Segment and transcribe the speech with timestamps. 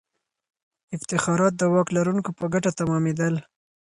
[0.95, 3.33] افتخارات د واک لرونکو په ګټه تمامېدل.